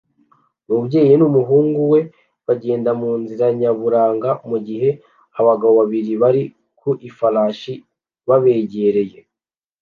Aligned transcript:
Umubyeyi 0.69 1.13
n'umuhungu 1.17 1.79
we 1.91 1.99
bagenda 2.47 2.91
mu 3.01 3.09
nzira 3.21 3.45
nyaburanga 3.59 4.29
mu 4.49 4.57
gihe 4.67 4.89
abagabo 5.39 5.73
babiri 5.81 6.13
bari 6.21 6.41
ku 6.79 6.89
ifarashi 7.09 7.73
babegereye 8.27 9.19